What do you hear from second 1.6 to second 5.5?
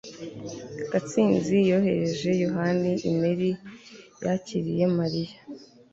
yohereje yohana imeri yakiriye mariya